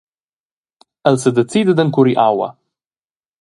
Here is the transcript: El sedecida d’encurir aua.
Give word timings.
El 1.11 1.19
sedecida 1.25 1.77
d’encurir 1.81 2.17
aua. 2.25 2.49